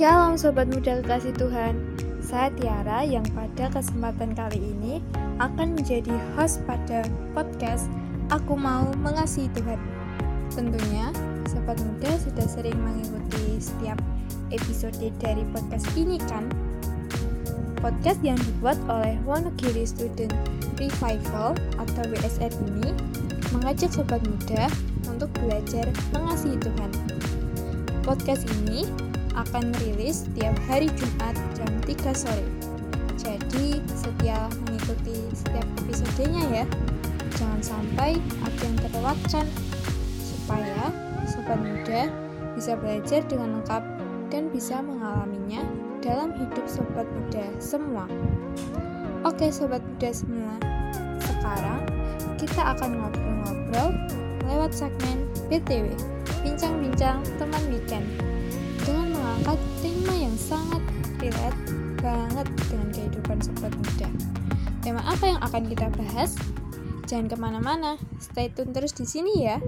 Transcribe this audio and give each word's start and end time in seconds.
Shalom 0.00 0.40
Sobat 0.40 0.64
Muda 0.72 1.04
Kasih 1.04 1.36
Tuhan. 1.36 1.76
Saya 2.24 2.48
Tiara 2.56 3.04
yang 3.04 3.20
pada 3.36 3.68
kesempatan 3.68 4.32
kali 4.32 4.56
ini 4.56 5.04
akan 5.36 5.76
menjadi 5.76 6.16
host 6.32 6.64
pada 6.64 7.04
podcast 7.36 7.84
Aku 8.32 8.56
Mau 8.56 8.88
Mengasihi 8.96 9.52
Tuhan. 9.52 9.76
Tentunya 10.56 11.12
Sobat 11.44 11.76
Muda 11.84 12.16
sudah 12.16 12.48
sering 12.48 12.80
mengikuti 12.80 13.60
setiap 13.60 14.00
episode 14.48 14.96
dari 15.20 15.44
podcast 15.52 15.84
ini 15.92 16.16
kan? 16.32 16.48
Podcast 17.84 18.24
yang 18.24 18.40
dibuat 18.40 18.80
oleh 18.88 19.20
Wonogiri 19.28 19.84
Student 19.84 20.32
Revival 20.80 21.52
atau 21.76 22.02
WSR 22.08 22.48
ini 22.72 22.96
mengajak 23.52 23.92
Sobat 23.92 24.24
Muda 24.24 24.64
untuk 25.12 25.28
belajar 25.44 25.84
mengasihi 26.16 26.56
Tuhan. 26.56 26.88
Podcast 28.00 28.48
ini 28.64 29.09
akan 29.48 29.72
rilis 29.80 30.28
setiap 30.28 30.52
hari 30.68 30.92
Jumat 31.00 31.36
jam 31.56 31.70
3 31.88 32.12
sore. 32.12 32.44
Jadi, 33.16 33.80
setia 33.92 34.48
mengikuti 34.64 35.16
setiap 35.32 35.64
episodenya 35.84 36.44
ya. 36.62 36.66
Jangan 37.36 37.60
sampai 37.64 38.20
ada 38.44 38.62
yang 38.64 38.78
terlewatkan 38.84 39.46
supaya 40.20 40.92
sobat 41.24 41.60
muda 41.60 42.12
bisa 42.56 42.76
belajar 42.76 43.24
dengan 43.28 43.60
lengkap 43.60 43.82
dan 44.28 44.52
bisa 44.52 44.82
mengalaminya 44.84 45.64
dalam 46.04 46.36
hidup 46.36 46.64
sobat 46.68 47.06
muda 47.08 47.44
semua. 47.60 48.04
Oke 49.24 49.52
sobat 49.52 49.84
muda 49.84 50.10
semua, 50.12 50.54
sekarang 51.20 51.80
kita 52.40 52.72
akan 52.76 53.04
ngobrol-ngobrol 53.04 53.90
lewat 54.48 54.72
segmen 54.72 55.28
BTW, 55.52 55.92
bincang-bincang 56.40 57.20
teman 57.36 57.62
weekend 57.68 58.08
mengangkat 59.30 59.62
tema 59.78 60.14
yang 60.18 60.34
sangat 60.34 60.82
relate 61.22 61.62
banget 62.02 62.46
dengan 62.66 62.88
kehidupan 62.90 63.38
sobat 63.38 63.70
muda. 63.78 64.10
Tema 64.82 65.06
apa 65.06 65.22
yang 65.22 65.38
akan 65.46 65.62
kita 65.70 65.86
bahas? 65.94 66.34
Jangan 67.06 67.30
ke 67.30 67.36
mana-mana, 67.38 67.94
stay 68.18 68.50
tune 68.50 68.74
terus 68.74 68.90
di 68.90 69.06
sini 69.06 69.46
ya. 69.46 69.62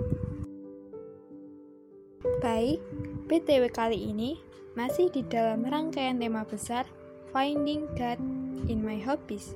Baik, 2.43 2.83
BTW 3.31 3.71
kali 3.71 4.03
ini 4.11 4.35
masih 4.75 5.15
di 5.15 5.23
dalam 5.31 5.63
rangkaian 5.63 6.19
tema 6.19 6.43
besar 6.43 6.83
Finding 7.31 7.87
God 7.95 8.19
in 8.67 8.83
My 8.83 8.99
Hobbies. 8.99 9.55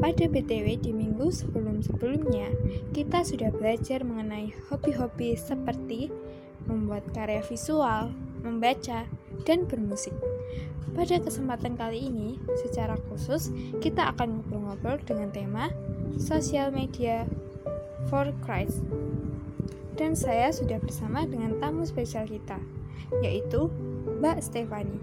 Pada 0.00 0.24
BTW 0.24 0.80
di 0.80 0.96
minggu 0.96 1.28
sebelum-sebelumnya, 1.28 2.48
kita 2.96 3.28
sudah 3.28 3.52
belajar 3.52 4.08
mengenai 4.08 4.56
hobi-hobi 4.72 5.36
seperti 5.36 6.08
membuat 6.64 7.04
karya 7.12 7.44
visual, 7.44 8.08
membaca, 8.42 9.06
dan 9.46 9.64
bermusik. 9.66 10.12
Pada 10.92 11.16
kesempatan 11.16 11.78
kali 11.80 12.12
ini, 12.12 12.36
secara 12.60 13.00
khusus 13.08 13.48
kita 13.80 14.12
akan 14.12 14.44
ngobrol-ngobrol 14.44 15.00
dengan 15.08 15.32
tema 15.32 15.72
Social 16.20 16.68
Media 16.68 17.24
for 18.12 18.28
Christ. 18.44 18.84
Dan 19.96 20.12
saya 20.12 20.52
sudah 20.52 20.76
bersama 20.82 21.24
dengan 21.24 21.56
tamu 21.62 21.88
spesial 21.88 22.28
kita, 22.28 22.60
yaitu 23.24 23.72
Mbak 24.20 24.44
Stefani. 24.44 24.98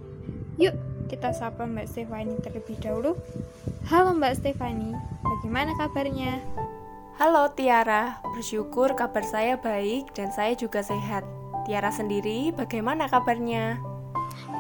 Yuk, 0.62 0.78
kita 1.10 1.34
sapa 1.34 1.66
Mbak 1.66 1.90
Stefani 1.90 2.38
terlebih 2.44 2.78
dahulu. 2.78 3.18
Halo 3.90 4.14
Mbak 4.14 4.46
Stefani, 4.46 4.94
bagaimana 5.26 5.74
kabarnya? 5.80 6.38
Halo 7.18 7.50
Tiara, 7.52 8.22
bersyukur 8.32 8.94
kabar 8.94 9.26
saya 9.26 9.58
baik 9.58 10.14
dan 10.14 10.30
saya 10.30 10.54
juga 10.54 10.86
sehat. 10.86 11.39
Tiara 11.70 11.94
sendiri, 11.94 12.50
bagaimana 12.50 13.06
kabarnya? 13.06 13.78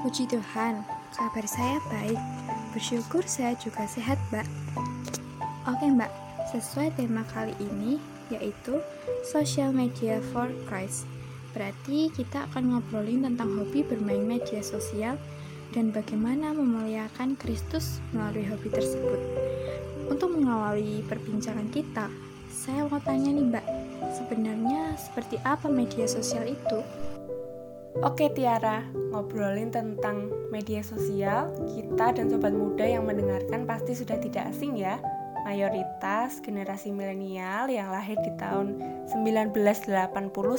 Puji 0.05 0.29
Tuhan, 0.29 0.85
kabar 1.17 1.45
saya 1.49 1.81
baik. 1.89 2.21
Bersyukur 2.69 3.25
saya 3.25 3.57
juga 3.57 3.89
sehat, 3.89 4.21
Mbak. 4.29 4.45
Oke, 5.73 5.89
Mbak. 5.89 6.11
Sesuai 6.53 6.93
tema 6.93 7.25
kali 7.33 7.57
ini, 7.65 7.97
yaitu 8.29 8.77
Social 9.25 9.73
Media 9.73 10.21
for 10.29 10.53
Christ. 10.69 11.09
Berarti 11.57 12.13
kita 12.13 12.45
akan 12.53 12.77
ngobrolin 12.77 13.25
tentang 13.25 13.57
hobi 13.57 13.81
bermain 13.81 14.21
media 14.21 14.61
sosial 14.61 15.17
dan 15.73 15.89
bagaimana 15.89 16.53
memuliakan 16.53 17.33
Kristus 17.41 18.05
melalui 18.13 18.45
hobi 18.45 18.69
tersebut. 18.69 19.17
Untuk 20.13 20.29
mengawali 20.37 21.01
perbincangan 21.09 21.73
kita, 21.73 22.05
saya 22.49 22.85
mau 22.89 22.97
tanya 23.01 23.29
nih 23.29 23.45
Mbak, 23.45 23.65
sebenarnya 24.17 24.97
seperti 24.97 25.37
apa 25.45 25.69
media 25.69 26.09
sosial 26.09 26.49
itu? 26.49 26.81
Oke 28.01 28.29
Tiara, 28.33 28.85
ngobrolin 29.13 29.69
tentang 29.69 30.29
media 30.49 30.81
sosial, 30.81 31.49
kita 31.73 32.13
dan 32.17 32.29
sobat 32.29 32.53
muda 32.53 32.85
yang 32.85 33.05
mendengarkan 33.05 33.69
pasti 33.69 33.93
sudah 33.93 34.17
tidak 34.17 34.49
asing 34.49 34.77
ya. 34.77 34.97
Mayoritas 35.47 36.43
generasi 36.43 36.93
milenial 36.93 37.71
yang 37.71 37.89
lahir 37.89 38.19
di 38.21 38.29
tahun 38.37 38.77
1980 39.09 39.89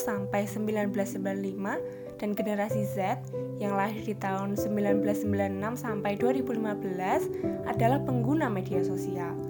sampai 0.00 0.42
1995 0.48 2.18
dan 2.18 2.30
generasi 2.34 2.82
Z 2.88 3.22
yang 3.60 3.76
lahir 3.76 4.02
di 4.02 4.16
tahun 4.18 4.56
1996 4.58 5.78
sampai 5.78 6.12
2015 6.18 7.70
adalah 7.70 8.00
pengguna 8.02 8.50
media 8.50 8.82
sosial. 8.82 9.49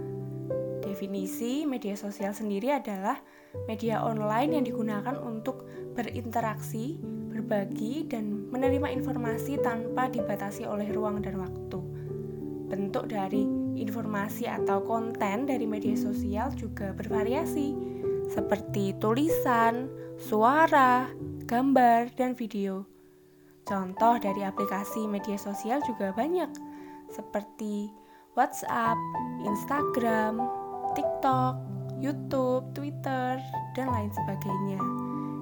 Definisi 1.00 1.64
media 1.64 1.96
sosial 1.96 2.36
sendiri 2.36 2.76
adalah 2.76 3.16
media 3.64 4.04
online 4.04 4.60
yang 4.60 4.68
digunakan 4.68 5.16
untuk 5.16 5.64
berinteraksi, 5.96 7.00
berbagi, 7.32 8.04
dan 8.04 8.52
menerima 8.52 9.00
informasi 9.00 9.56
tanpa 9.64 10.12
dibatasi 10.12 10.68
oleh 10.68 10.92
ruang 10.92 11.24
dan 11.24 11.40
waktu. 11.40 11.80
Bentuk 12.68 13.08
dari 13.08 13.48
informasi 13.80 14.44
atau 14.44 14.84
konten 14.84 15.48
dari 15.48 15.64
media 15.64 15.96
sosial 15.96 16.52
juga 16.52 16.92
bervariasi, 16.92 17.72
seperti 18.28 18.92
tulisan, 19.00 19.88
suara, 20.20 21.08
gambar, 21.48 22.12
dan 22.12 22.36
video. 22.36 22.84
Contoh 23.64 24.20
dari 24.20 24.44
aplikasi 24.44 25.08
media 25.08 25.40
sosial 25.40 25.80
juga 25.88 26.12
banyak, 26.12 26.52
seperti 27.08 27.88
WhatsApp, 28.36 29.00
Instagram, 29.48 30.59
TikTok, 30.94 31.54
YouTube, 32.00 32.64
Twitter, 32.72 33.38
dan 33.76 33.86
lain 33.92 34.10
sebagainya. 34.10 34.80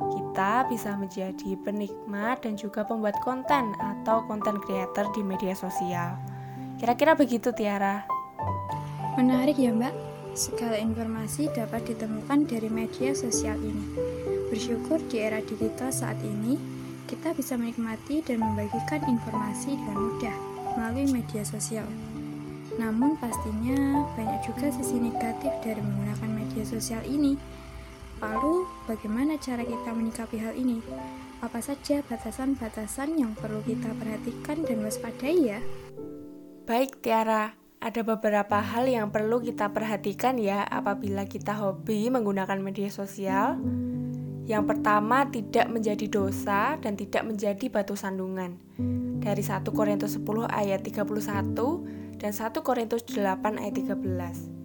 Kita 0.09 0.67
bisa 0.71 0.95
menjadi 0.95 1.59
penikmat 1.63 2.47
dan 2.47 2.55
juga 2.55 2.87
pembuat 2.87 3.19
konten 3.23 3.75
atau 3.79 4.23
konten 4.27 4.59
creator 4.63 5.11
di 5.15 5.23
media 5.23 5.55
sosial. 5.55 6.19
Kira-kira 6.79 7.19
begitu, 7.19 7.51
Tiara. 7.51 8.07
Menarik 9.19 9.59
ya, 9.59 9.75
Mbak. 9.75 9.95
Segala 10.39 10.79
informasi 10.79 11.51
dapat 11.51 11.91
ditemukan 11.91 12.47
dari 12.47 12.71
media 12.71 13.11
sosial 13.11 13.59
ini. 13.59 13.99
Bersyukur 14.47 15.03
di 15.11 15.19
era 15.19 15.43
digital 15.43 15.91
saat 15.91 16.23
ini, 16.23 16.55
kita 17.11 17.35
bisa 17.35 17.59
menikmati 17.59 18.23
dan 18.23 18.45
membagikan 18.47 19.03
informasi 19.11 19.75
dengan 19.75 19.99
mudah 19.99 20.37
melalui 20.79 21.11
media 21.11 21.43
sosial. 21.43 21.89
Namun 22.79 23.19
pastinya 23.19 24.07
banyak 24.15 24.41
juga 24.47 24.71
sisi 24.71 25.03
negatif 25.03 25.51
dari 25.67 25.83
menggunakan 25.83 26.31
media 26.31 26.63
sosial 26.63 27.03
ini. 27.03 27.35
Lalu, 28.23 28.67
bagaimana 28.87 29.39
cara 29.39 29.67
kita 29.67 29.91
menyikapi 29.95 30.39
hal 30.39 30.55
ini? 30.55 30.79
Apa 31.43 31.63
saja 31.63 32.03
batasan-batasan 32.07 33.19
yang 33.19 33.35
perlu 33.35 33.63
kita 33.63 33.95
perhatikan 33.95 34.63
dan 34.67 34.83
waspadai 34.83 35.39
ya? 35.55 35.61
Baik 36.67 36.99
Tiara, 36.99 37.55
ada 37.79 38.01
beberapa 38.03 38.59
hal 38.59 38.91
yang 38.91 39.15
perlu 39.15 39.39
kita 39.39 39.71
perhatikan 39.71 40.35
ya 40.35 40.67
apabila 40.67 41.31
kita 41.31 41.55
hobi 41.55 42.11
menggunakan 42.11 42.59
media 42.59 42.91
sosial. 42.91 43.55
Yang 44.51 44.65
pertama, 44.75 45.31
tidak 45.31 45.71
menjadi 45.71 46.07
dosa 46.11 46.75
dan 46.83 46.99
tidak 46.99 47.23
menjadi 47.23 47.71
batu 47.71 47.95
sandungan. 47.95 48.59
Dari 49.23 49.43
1 49.47 49.63
Korintus 49.71 50.19
10 50.19 50.51
ayat 50.51 50.83
31 50.83 51.55
dan 52.19 52.35
1 52.35 52.67
Korintus 52.67 53.07
8 53.07 53.63
ayat 53.63 53.75
13. 53.79 54.59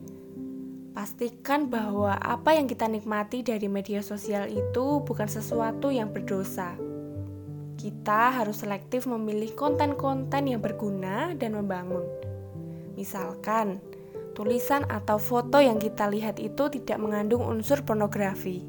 Pastikan 0.94 1.74
bahwa 1.74 2.14
apa 2.22 2.54
yang 2.54 2.70
kita 2.70 2.86
nikmati 2.86 3.42
dari 3.42 3.66
media 3.66 4.06
sosial 4.06 4.46
itu 4.46 5.02
bukan 5.02 5.26
sesuatu 5.26 5.90
yang 5.90 6.14
berdosa. 6.14 6.78
Kita 7.78 8.30
harus 8.30 8.62
selektif 8.62 9.10
memilih 9.10 9.58
konten-konten 9.58 10.54
yang 10.54 10.62
berguna 10.62 11.34
dan 11.34 11.58
membangun. 11.58 12.06
Misalkan, 12.94 13.82
tulisan 14.38 14.86
atau 14.86 15.18
foto 15.18 15.58
yang 15.58 15.82
kita 15.82 16.10
lihat 16.14 16.38
itu 16.38 16.70
tidak 16.70 17.02
mengandung 17.02 17.42
unsur 17.42 17.82
pornografi. 17.82 18.62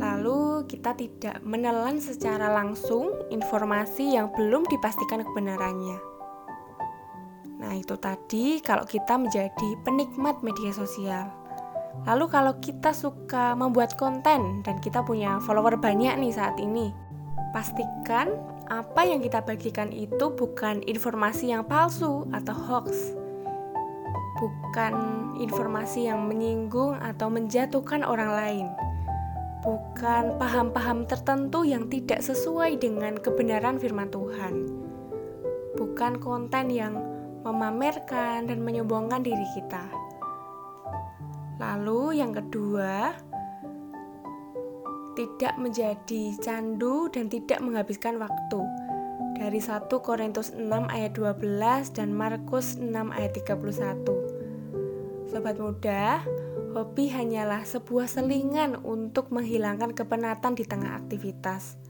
Lalu, 0.00 0.64
kita 0.68 0.96
tidak 0.96 1.40
menelan 1.44 2.00
secara 2.00 2.48
langsung 2.48 3.12
informasi 3.28 4.16
yang 4.16 4.32
belum 4.32 4.64
dipastikan 4.68 5.20
kebenarannya. 5.20 6.11
Nah, 7.62 7.78
itu 7.78 7.94
tadi 7.94 8.58
kalau 8.58 8.82
kita 8.82 9.14
menjadi 9.14 9.78
penikmat 9.86 10.42
media 10.42 10.74
sosial. 10.74 11.30
Lalu 12.02 12.26
kalau 12.26 12.58
kita 12.58 12.90
suka 12.90 13.54
membuat 13.54 13.94
konten 13.94 14.66
dan 14.66 14.76
kita 14.82 15.06
punya 15.06 15.38
follower 15.46 15.78
banyak 15.78 16.18
nih 16.18 16.34
saat 16.34 16.58
ini, 16.58 16.90
pastikan 17.54 18.34
apa 18.66 19.06
yang 19.06 19.22
kita 19.22 19.44
bagikan 19.44 19.94
itu 19.94 20.32
bukan 20.34 20.82
informasi 20.88 21.54
yang 21.54 21.62
palsu 21.62 22.26
atau 22.34 22.56
hoax. 22.56 23.14
Bukan 24.42 24.92
informasi 25.38 26.10
yang 26.10 26.26
menyinggung 26.26 26.98
atau 26.98 27.30
menjatuhkan 27.30 28.02
orang 28.02 28.32
lain. 28.34 28.66
Bukan 29.62 30.42
paham-paham 30.42 31.06
tertentu 31.06 31.62
yang 31.62 31.86
tidak 31.86 32.18
sesuai 32.26 32.82
dengan 32.82 33.14
kebenaran 33.14 33.78
firman 33.78 34.10
Tuhan. 34.10 34.66
Bukan 35.78 36.18
konten 36.18 36.66
yang 36.74 37.11
memamerkan 37.42 38.46
dan 38.46 38.58
menyombongkan 38.62 39.22
diri 39.22 39.46
kita. 39.54 39.86
Lalu 41.62 42.18
yang 42.18 42.34
kedua, 42.34 43.14
tidak 45.12 45.54
menjadi 45.60 46.22
candu 46.40 47.06
dan 47.12 47.28
tidak 47.28 47.60
menghabiskan 47.60 48.16
waktu. 48.16 48.60
Dari 49.36 49.58
1 49.58 49.90
Korintus 49.90 50.54
6 50.54 50.70
ayat 50.88 51.18
12 51.18 51.92
dan 51.92 52.14
Markus 52.14 52.78
6 52.78 52.88
ayat 53.10 53.32
31. 53.36 54.06
Sobat 55.28 55.56
muda, 55.58 56.22
hobi 56.76 57.08
hanyalah 57.12 57.64
sebuah 57.64 58.08
selingan 58.08 58.80
untuk 58.84 59.32
menghilangkan 59.32 59.92
kepenatan 59.96 60.56
di 60.56 60.64
tengah 60.64 60.96
aktivitas. 60.96 61.80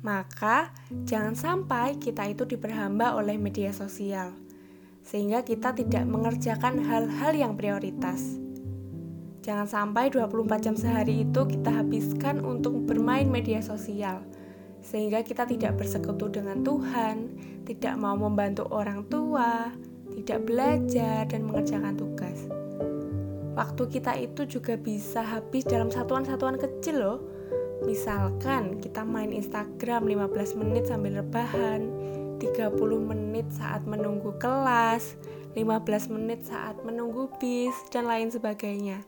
Maka, 0.00 0.70
jangan 1.04 1.34
sampai 1.34 1.98
kita 1.98 2.22
itu 2.30 2.46
diperhamba 2.46 3.18
oleh 3.18 3.34
media 3.34 3.74
sosial, 3.74 4.30
sehingga 5.08 5.40
kita 5.40 5.72
tidak 5.72 6.04
mengerjakan 6.04 6.84
hal-hal 6.84 7.32
yang 7.32 7.56
prioritas. 7.56 8.36
Jangan 9.40 9.64
sampai 9.64 10.12
24 10.12 10.60
jam 10.60 10.76
sehari 10.76 11.24
itu 11.24 11.48
kita 11.48 11.80
habiskan 11.80 12.44
untuk 12.44 12.84
bermain 12.84 13.24
media 13.24 13.64
sosial 13.64 14.20
sehingga 14.84 15.24
kita 15.24 15.48
tidak 15.48 15.80
bersekutu 15.80 16.28
dengan 16.28 16.60
Tuhan, 16.60 17.32
tidak 17.64 17.96
mau 17.96 18.20
membantu 18.20 18.68
orang 18.68 19.08
tua, 19.08 19.72
tidak 20.12 20.44
belajar 20.44 21.24
dan 21.24 21.40
mengerjakan 21.48 21.96
tugas. 21.96 22.44
Waktu 23.56 23.82
kita 23.88 24.12
itu 24.20 24.60
juga 24.60 24.76
bisa 24.76 25.24
habis 25.24 25.64
dalam 25.64 25.88
satuan-satuan 25.88 26.60
kecil 26.60 26.96
loh. 27.00 27.18
Misalkan 27.82 28.78
kita 28.78 29.02
main 29.02 29.32
Instagram 29.34 30.06
15 30.06 30.60
menit 30.60 30.86
sambil 30.86 31.24
rebahan, 31.24 31.90
30 32.38 32.74
menit 33.02 33.46
saat 33.50 33.82
menunggu 33.84 34.32
kelas, 34.38 35.18
15 35.58 36.14
menit 36.14 36.46
saat 36.46 36.78
menunggu 36.86 37.26
bis, 37.42 37.74
dan 37.90 38.06
lain 38.06 38.30
sebagainya. 38.30 39.02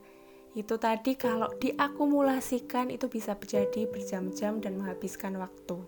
Itu 0.51 0.75
tadi 0.75 1.15
kalau 1.15 1.47
diakumulasikan 1.63 2.91
itu 2.91 3.07
bisa 3.07 3.39
terjadi 3.39 3.87
berjam-jam 3.87 4.59
dan 4.59 4.75
menghabiskan 4.83 5.39
waktu. 5.39 5.79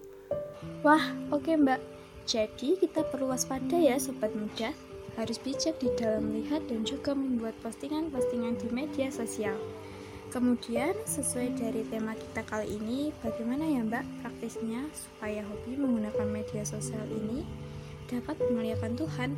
Wah, 0.88 1.04
oke 1.36 1.44
okay, 1.44 1.60
Mbak. 1.60 1.81
Jadi 2.24 2.80
kita 2.80 3.04
perlu 3.12 3.28
waspada 3.28 3.75
ya 3.75 4.00
sobat 4.00 4.31
muda. 4.31 4.72
Harus 5.19 5.38
bijak 5.38 5.78
di 5.78 5.92
dalam 6.00 6.31
melihat 6.31 6.63
dan 6.72 6.88
juga 6.88 7.13
membuat 7.13 7.54
postingan-postingan 7.62 8.57
di 8.57 8.68
media 8.72 9.12
sosial. 9.13 9.60
Kemudian, 10.33 10.97
sesuai 11.06 11.62
dari 11.62 11.85
tema 11.94 12.18
kita 12.18 12.41
kali 12.50 12.81
ini, 12.81 13.13
bagaimana 13.21 13.69
ya 13.69 13.85
Mbak 13.85 14.25
praktisnya 14.25 14.81
supaya 14.89 15.45
hobi 15.45 15.77
menggunakan 15.77 16.25
media 16.25 16.65
sosial 16.65 17.06
ini 17.06 17.45
dapat 18.09 18.41
memuliakan 18.41 18.97
Tuhan? 18.97 19.30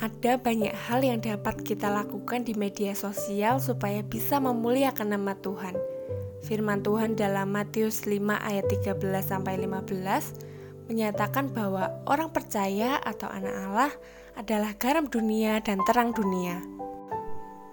Ada 0.00 0.40
banyak 0.40 0.72
hal 0.72 1.04
yang 1.04 1.20
dapat 1.20 1.60
kita 1.60 1.92
lakukan 1.92 2.40
di 2.40 2.56
media 2.56 2.96
sosial 2.96 3.60
supaya 3.60 4.00
bisa 4.00 4.40
memuliakan 4.40 5.12
nama 5.12 5.36
Tuhan. 5.36 5.76
Firman 6.40 6.80
Tuhan 6.80 7.12
dalam 7.12 7.52
Matius 7.52 8.08
5 8.08 8.16
ayat 8.32 8.64
13 8.72 8.96
sampai 9.20 9.60
15 9.60 10.88
menyatakan 10.88 11.52
bahwa 11.52 12.00
orang 12.08 12.32
percaya 12.32 12.96
atau 12.96 13.28
anak 13.28 13.54
Allah 13.60 13.92
adalah 14.40 14.72
garam 14.72 15.04
dunia 15.04 15.60
dan 15.60 15.84
terang 15.84 16.16
dunia. 16.16 16.64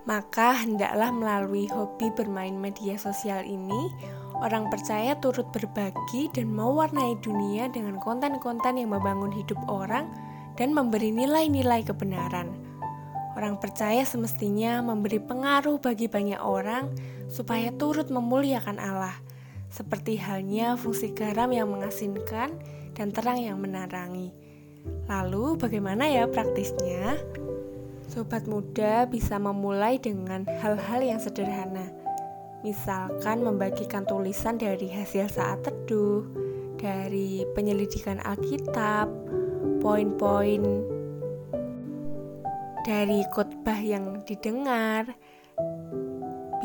Maka 0.08 0.56
hendaklah 0.56 1.12
melalui 1.12 1.68
hobi 1.68 2.08
bermain 2.16 2.56
media 2.56 2.96
sosial 2.96 3.44
ini, 3.44 3.92
orang 4.40 4.72
percaya 4.72 5.18
turut 5.20 5.52
berbagi 5.52 6.32
dan 6.32 6.52
mewarnai 6.56 7.20
dunia 7.20 7.68
dengan 7.68 8.00
konten-konten 8.00 8.80
yang 8.80 8.96
membangun 8.96 9.34
hidup 9.36 9.60
orang 9.68 10.08
dan 10.56 10.72
memberi 10.72 11.12
nilai-nilai 11.12 11.84
kebenaran. 11.84 12.52
Orang 13.36 13.60
percaya 13.60 14.04
semestinya 14.04 14.84
memberi 14.84 15.20
pengaruh 15.22 15.80
bagi 15.80 16.12
banyak 16.12 16.40
orang 16.44 16.92
supaya 17.32 17.72
turut 17.72 18.12
memuliakan 18.12 18.82
Allah, 18.82 19.16
seperti 19.70 20.20
halnya 20.20 20.76
fungsi 20.76 21.16
garam 21.16 21.54
yang 21.54 21.72
mengasinkan 21.72 22.58
dan 22.98 23.16
terang 23.16 23.40
yang 23.40 23.62
menerangi. 23.62 24.36
Lalu, 25.08 25.56
bagaimana 25.56 26.10
ya 26.10 26.28
praktisnya? 26.28 27.16
Sobat 28.10 28.50
muda 28.50 29.06
bisa 29.06 29.38
memulai 29.38 30.02
dengan 30.02 30.42
hal-hal 30.50 31.06
yang 31.06 31.22
sederhana, 31.22 31.94
misalkan 32.66 33.46
membagikan 33.46 34.02
tulisan 34.02 34.58
dari 34.58 34.90
hasil 34.90 35.30
saat 35.30 35.62
teduh, 35.62 36.26
dari 36.82 37.46
penyelidikan 37.54 38.18
Alkitab, 38.26 39.14
poin-poin 39.78 40.90
dari 42.82 43.22
khotbah 43.30 43.78
yang 43.78 44.26
didengar, 44.26 45.14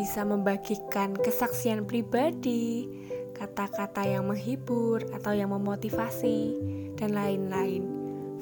bisa 0.01 0.25
membagikan 0.25 1.13
kesaksian 1.13 1.85
pribadi, 1.85 2.89
kata-kata 3.37 4.01
yang 4.09 4.33
menghibur 4.33 5.05
atau 5.13 5.37
yang 5.37 5.53
memotivasi, 5.53 6.57
dan 6.97 7.13
lain-lain. 7.13 7.94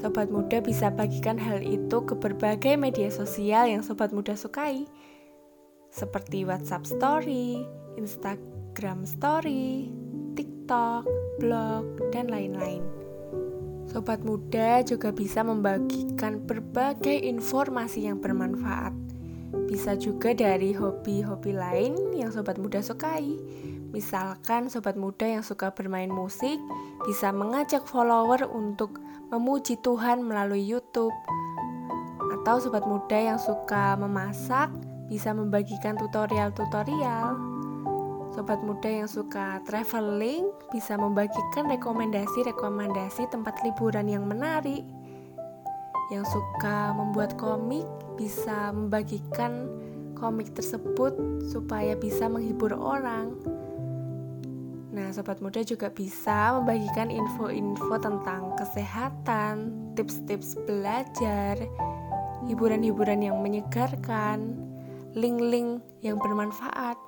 Sobat 0.03 0.35
muda 0.35 0.59
bisa 0.59 0.91
bagikan 0.91 1.39
hal 1.39 1.63
itu 1.63 2.03
ke 2.03 2.19
berbagai 2.19 2.75
media 2.75 3.07
sosial 3.07 3.71
yang 3.71 3.87
sobat 3.87 4.11
muda 4.11 4.35
sukai, 4.35 4.83
seperti 5.95 6.43
WhatsApp 6.43 6.91
Story, 6.91 7.63
Instagram 7.95 9.07
Story, 9.07 9.95
TikTok, 10.35 11.07
blog, 11.39 11.87
dan 12.11 12.27
lain-lain. 12.35 12.83
Sobat 13.87 14.27
muda 14.27 14.83
juga 14.83 15.15
bisa 15.15 15.47
membagikan 15.47 16.43
berbagai 16.51 17.23
informasi 17.23 18.11
yang 18.11 18.19
bermanfaat. 18.19 18.91
Bisa 19.71 19.95
juga 19.95 20.35
dari 20.35 20.75
hobi-hobi 20.75 21.55
lain 21.55 21.95
yang 22.19 22.35
sobat 22.35 22.59
muda 22.59 22.83
sukai. 22.83 23.39
Misalkan 23.93 24.73
sobat 24.73 24.97
muda 24.97 25.29
yang 25.29 25.45
suka 25.45 25.69
bermain 25.77 26.09
musik 26.09 26.57
bisa 27.05 27.29
mengajak 27.29 27.85
follower 27.85 28.49
untuk 28.49 28.97
memuji 29.29 29.77
Tuhan 29.85 30.25
melalui 30.25 30.65
YouTube. 30.65 31.13
Atau 32.41 32.57
sobat 32.65 32.89
muda 32.89 33.15
yang 33.15 33.37
suka 33.37 33.93
memasak 34.01 34.73
bisa 35.13 35.37
membagikan 35.37 36.01
tutorial-tutorial. 36.01 37.37
Sobat 38.33 38.65
muda 38.65 38.89
yang 38.89 39.05
suka 39.13 39.61
traveling 39.69 40.49
bisa 40.73 40.97
membagikan 40.97 41.69
rekomendasi-rekomendasi 41.69 43.29
tempat 43.29 43.61
liburan 43.61 44.09
yang 44.09 44.25
menarik. 44.25 44.89
Yang 46.09 46.33
suka 46.33 46.97
membuat 46.97 47.37
komik 47.37 47.85
bisa 48.17 48.73
membagikan 48.73 49.69
komik 50.17 50.57
tersebut 50.57 51.13
supaya 51.45 51.93
bisa 51.93 52.25
menghibur 52.25 52.73
orang. 52.73 53.37
Nah, 54.93 55.09
sobat 55.09 55.41
muda 55.41 55.65
juga 55.65 55.89
bisa 55.89 56.61
membagikan 56.61 57.09
info-info 57.09 57.97
tentang 57.97 58.53
kesehatan, 58.61 59.73
tips-tips 59.97 60.61
belajar, 60.69 61.57
hiburan-hiburan 62.45 63.25
yang 63.25 63.41
menyegarkan, 63.41 64.53
link-link 65.17 65.81
yang 66.05 66.21
bermanfaat 66.21 67.01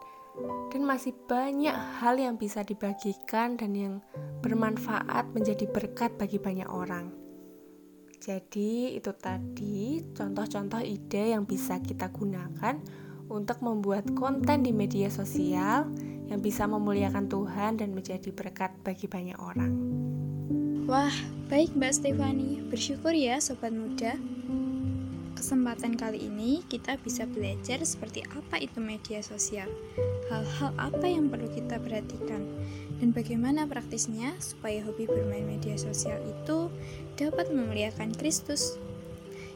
dan 0.72 0.82
masih 0.88 1.12
banyak 1.28 1.76
hal 2.00 2.16
yang 2.16 2.40
bisa 2.40 2.64
dibagikan 2.64 3.60
dan 3.60 3.76
yang 3.76 3.94
bermanfaat 4.40 5.28
menjadi 5.36 5.68
berkat 5.68 6.16
bagi 6.16 6.40
banyak 6.40 6.66
orang. 6.66 7.12
Jadi, 8.16 8.96
itu 8.96 9.12
tadi 9.12 10.00
contoh-contoh 10.16 10.80
ide 10.80 11.36
yang 11.36 11.44
bisa 11.44 11.76
kita 11.84 12.08
gunakan 12.08 12.80
untuk 13.28 13.60
membuat 13.60 14.08
konten 14.16 14.64
di 14.64 14.72
media 14.72 15.12
sosial 15.12 15.92
yang 16.28 16.40
bisa 16.40 16.64
memuliakan 16.64 17.28
Tuhan 17.28 17.80
dan 17.80 17.92
menjadi 17.92 18.30
berkat 18.32 18.72
bagi 18.84 19.10
banyak 19.10 19.36
orang. 19.36 19.72
Wah, 20.84 21.14
baik 21.48 21.72
Mbak 21.76 21.92
Stefani. 21.96 22.60
Bersyukur 22.68 23.16
ya 23.16 23.40
sobat 23.40 23.72
muda 23.72 24.16
kesempatan 25.44 25.92
kali 26.00 26.24
ini 26.24 26.64
kita 26.72 26.96
bisa 27.04 27.28
belajar 27.28 27.76
seperti 27.84 28.24
apa 28.32 28.56
itu 28.64 28.80
media 28.80 29.20
sosial, 29.20 29.68
hal-hal 30.32 30.72
apa 30.80 31.04
yang 31.04 31.28
perlu 31.28 31.52
kita 31.52 31.76
perhatikan, 31.84 32.48
dan 32.96 33.12
bagaimana 33.12 33.68
praktisnya 33.68 34.32
supaya 34.40 34.80
hobi 34.80 35.04
bermain 35.04 35.44
media 35.44 35.76
sosial 35.76 36.16
itu 36.24 36.72
dapat 37.20 37.52
memuliakan 37.52 38.16
Kristus. 38.16 38.80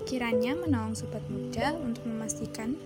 Kiranya 0.05 0.61
menolong 0.61 0.93
sobat 0.93 1.25
muda 1.33 1.73
untuk 1.81 2.05
memastikan 2.05 2.77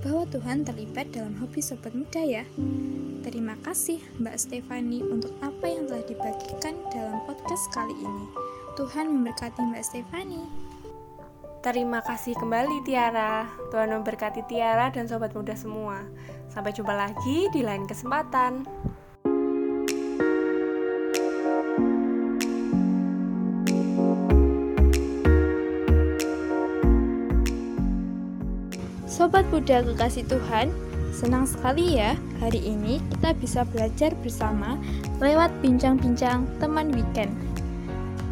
bahwa 0.00 0.24
Tuhan 0.32 0.64
terlibat 0.64 1.12
dalam 1.12 1.36
hobi 1.40 1.60
sobat 1.60 1.92
muda 1.92 2.24
ya. 2.24 2.44
Terima 3.20 3.56
kasih 3.60 4.00
Mbak 4.16 4.36
Stefani 4.40 5.04
untuk 5.04 5.32
apa 5.44 5.68
yang 5.68 5.84
telah 5.84 6.04
dibagikan 6.08 6.74
dalam 6.88 7.20
podcast 7.28 7.68
kali 7.76 7.92
ini. 7.92 8.26
Tuhan 8.80 9.12
memberkati 9.12 9.60
Mbak 9.60 9.84
Stefani. 9.84 10.42
Terima 11.60 12.00
kasih 12.00 12.32
kembali 12.40 12.80
Tiara. 12.88 13.44
Tuhan 13.68 13.92
memberkati 13.92 14.48
Tiara 14.48 14.88
dan 14.88 15.04
sobat 15.04 15.36
muda 15.36 15.52
semua. 15.52 16.00
Sampai 16.48 16.72
jumpa 16.72 16.96
lagi 16.96 17.52
di 17.52 17.60
lain 17.60 17.84
kesempatan. 17.84 18.64
Sobat 29.20 29.44
muda 29.52 29.84
kekasih 29.84 30.24
Tuhan, 30.32 30.72
senang 31.12 31.44
sekali 31.44 32.00
ya 32.00 32.16
hari 32.40 32.56
ini 32.64 33.04
kita 33.12 33.36
bisa 33.36 33.68
belajar 33.68 34.16
bersama 34.24 34.80
lewat 35.20 35.52
bincang-bincang 35.60 36.48
teman 36.56 36.88
weekend. 36.88 37.28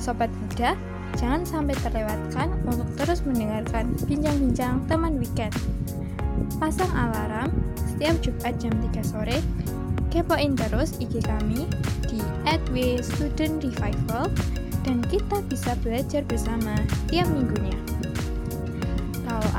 Sobat 0.01 0.33
muda, 0.33 0.73
jangan 1.21 1.45
sampai 1.45 1.77
terlewatkan 1.85 2.57
untuk 2.65 2.89
terus 2.97 3.21
mendengarkan 3.29 3.93
bincang-bincang 4.09 4.81
teman 4.89 5.21
weekend. 5.21 5.53
Pasang 6.57 6.89
alarm 6.97 7.53
setiap 7.77 8.17
Jumat 8.25 8.57
jam 8.57 8.73
3 8.73 9.05
sore, 9.05 9.45
kepoin 10.09 10.57
terus 10.57 10.97
IG 11.05 11.21
kami 11.21 11.69
di 12.09 12.17
@studentrevival 13.05 14.33
dan 14.89 15.05
kita 15.13 15.45
bisa 15.53 15.77
belajar 15.85 16.25
bersama 16.25 16.81
tiap 17.13 17.29
minggunya. 17.29 17.77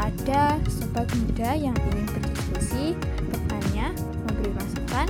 Kalau 0.09 0.25
ada 0.25 0.57
sobat 0.65 1.05
muda 1.21 1.53
yang 1.53 1.77
ingin 1.85 2.05
berdiskusi, 2.09 2.85
bertanya, 3.29 3.93
memberi 4.25 4.49
masukan, 4.57 5.07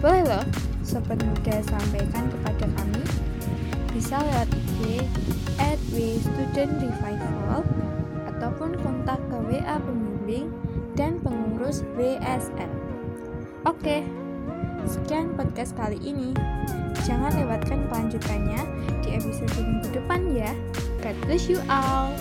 boleh 0.00 0.24
loh 0.24 0.44
sobat 0.80 1.20
muda 1.20 1.60
sampaikan 1.68 2.32
kepada 2.32 2.64
kami. 2.80 3.04
Bisa 3.92 4.16
lewat 4.16 4.48
IG 4.48 5.04
at 5.60 5.76
Student 5.92 6.80
Revival 6.80 7.60
ataupun 8.24 8.72
kontak 8.80 9.20
ke 9.28 9.36
WA 9.52 9.76
pembimbing 9.84 10.48
dan 10.96 11.20
pengurus 11.20 11.84
WSN. 12.00 12.72
Oke, 13.68 14.00
sekian 14.88 15.36
podcast 15.36 15.76
kali 15.76 16.00
ini. 16.00 16.32
Jangan 17.04 17.36
lewatkan 17.36 17.84
kelanjutannya 17.92 18.64
di 19.04 19.12
episode 19.12 19.52
minggu 19.60 19.92
depan 19.92 20.24
ya. 20.32 20.56
God 21.04 21.16
bless 21.28 21.52
you 21.52 21.60
all. 21.68 22.16